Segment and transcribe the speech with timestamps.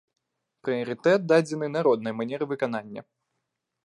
[0.67, 3.01] Прыярытэт дадзены народнай манеры выканання.